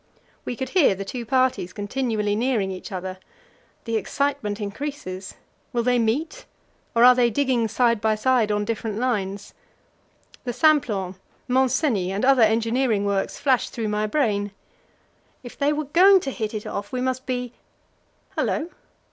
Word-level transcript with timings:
We 0.45 0.55
could 0.55 0.69
hear 0.69 0.95
the 0.95 1.05
two 1.05 1.27
parties 1.27 1.73
continually 1.73 2.35
nearing 2.35 2.71
each 2.71 2.91
other. 2.91 3.19
The 3.85 3.97
excitement 3.97 4.59
increases. 4.59 5.35
Will 5.73 5.83
they 5.83 5.99
meet? 5.99 6.45
Or 6.95 7.03
are 7.03 7.13
they 7.13 7.29
digging 7.29 7.67
side 7.67 8.01
by 8.01 8.15
side 8.15 8.51
on 8.51 8.65
different 8.65 8.97
lines? 8.97 9.53
The 10.43 10.53
Simplon, 10.53 11.17
Mont 11.47 11.69
Cenis, 11.69 12.13
and 12.13 12.25
other 12.25 12.41
engineering 12.41 13.05
works, 13.05 13.37
flashed 13.37 13.73
through 13.73 13.89
my 13.89 14.07
brain. 14.07 14.49
If 15.43 15.55
they 15.55 15.71
were 15.71 15.85
going 15.85 16.19
to 16.21 16.31
hit 16.31 16.55
it 16.55 16.65
off, 16.65 16.91
we 16.91 16.99
must 16.99 17.27
be 17.27 17.53
hullo! 18.35 18.71